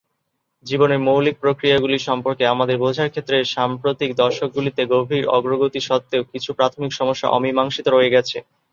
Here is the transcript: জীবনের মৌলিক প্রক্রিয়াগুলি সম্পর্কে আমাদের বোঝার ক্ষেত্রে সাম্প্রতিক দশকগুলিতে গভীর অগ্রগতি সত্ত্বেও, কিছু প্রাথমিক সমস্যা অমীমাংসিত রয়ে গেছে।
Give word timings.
জীবনের 0.65 0.99
মৌলিক 0.99 1.35
প্রক্রিয়াগুলি 1.39 1.97
সম্পর্কে 1.99 2.43
আমাদের 2.45 2.75
বোঝার 2.77 3.11
ক্ষেত্রে 3.11 3.37
সাম্প্রতিক 3.53 4.09
দশকগুলিতে 4.15 4.81
গভীর 4.93 5.23
অগ্রগতি 5.29 5.79
সত্ত্বেও, 5.89 6.29
কিছু 6.31 6.49
প্রাথমিক 6.53 6.91
সমস্যা 6.93 7.27
অমীমাংসিত 7.29 7.85
রয়ে 7.87 8.13
গেছে। 8.15 8.37